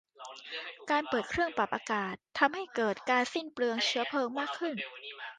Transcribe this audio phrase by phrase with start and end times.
[0.91, 4.75] การเปิดเครื่องปรับอากาศทำให้เกิดการสิ้นเปลืองเชื้อเพลิงมากขึ้น